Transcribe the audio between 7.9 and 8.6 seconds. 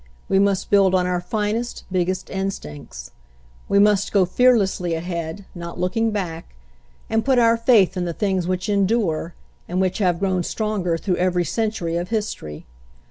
in the things